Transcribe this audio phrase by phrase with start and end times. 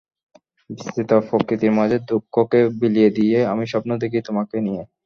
[0.69, 4.83] বিস্তৃত প্রকৃতির মাঝে দুঃখকে বিলিয়ে দিয়ে আমি স্বপ্ন দেখি তোমাকে নিয়ে।